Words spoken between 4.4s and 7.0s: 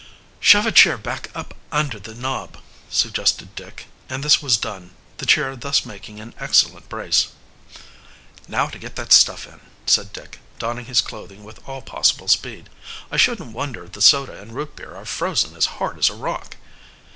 was done, the chair thus making an excellent